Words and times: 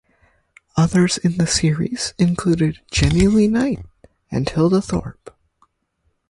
Others 0.77 1.19
in 1.19 1.37
the 1.37 1.45
series 1.45 2.15
included 2.17 2.79
Jennie 2.89 3.27
Lea 3.27 3.47
Knight 3.47 3.85
and 4.31 4.49
Hilda 4.49 4.81
Thorpe. 4.81 5.37